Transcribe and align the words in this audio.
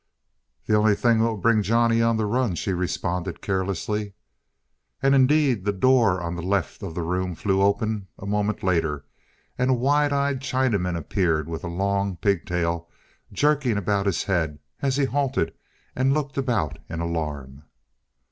"The 0.65 0.73
only 0.75 0.95
thing 0.95 1.19
that'll 1.19 1.37
bring 1.37 1.61
Johnny 1.61 2.01
on 2.01 2.17
the 2.17 2.25
run," 2.25 2.55
she 2.55 2.73
responded 2.73 3.39
carelessly. 3.39 4.13
And, 4.99 5.13
indeed, 5.13 5.63
the 5.63 5.71
door 5.71 6.21
on 6.23 6.35
the 6.35 6.41
left 6.41 6.81
of 6.81 6.95
the 6.95 7.03
room 7.03 7.35
flew 7.35 7.61
open 7.61 8.07
a 8.17 8.25
moment 8.25 8.63
later, 8.63 9.05
and 9.59 9.69
a 9.69 9.73
wide 9.75 10.11
eyed 10.11 10.39
Chinaman 10.39 10.97
appeared 10.97 11.47
with 11.47 11.63
a 11.63 11.67
long 11.67 12.15
pigtail 12.17 12.89
jerking 13.31 13.77
about 13.77 14.07
his 14.07 14.23
head 14.23 14.57
as 14.81 14.97
he 14.97 15.05
halted 15.05 15.53
and 15.95 16.15
looked 16.15 16.35
about 16.35 16.79
in 16.89 16.99
alarm. 16.99 17.65